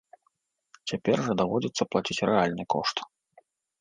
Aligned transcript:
Цяпер 0.93 1.17
жа 1.27 1.31
даводзіцца 1.41 1.83
плаціць 1.91 2.23
рэальны 2.31 2.63
кошт. 2.77 2.97